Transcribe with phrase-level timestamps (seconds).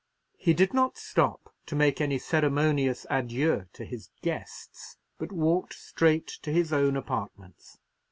[0.39, 6.25] He did not stop to make any ceremonious adieu to his guests, but walked straight
[6.41, 7.77] to his own apartments.